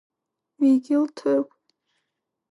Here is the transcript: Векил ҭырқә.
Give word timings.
Векил 0.59 1.03
ҭырқә. 1.17 1.55